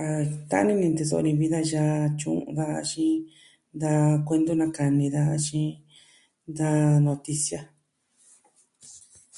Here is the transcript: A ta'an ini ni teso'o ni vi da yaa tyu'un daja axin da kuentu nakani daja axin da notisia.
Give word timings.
A 0.00 0.02
ta'an 0.48 0.68
ini 0.72 0.86
ni 0.88 0.96
teso'o 0.98 1.22
ni 1.24 1.32
vi 1.40 1.46
da 1.54 1.60
yaa 1.70 2.00
tyu'un 2.18 2.42
daja 2.56 2.76
axin 2.82 3.14
da 3.80 3.90
kuentu 4.26 4.52
nakani 4.58 5.06
daja 5.14 5.32
axin 5.38 5.66
da 6.58 6.68
notisia. 7.08 7.60